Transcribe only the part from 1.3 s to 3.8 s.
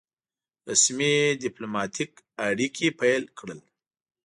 ډيپلوماټیک اړیکي پیل کړل.